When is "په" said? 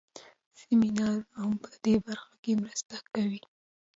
1.63-1.71